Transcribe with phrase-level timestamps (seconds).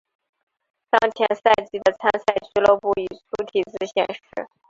[0.89, 4.47] 当前赛季的参赛俱乐部以粗体字显示。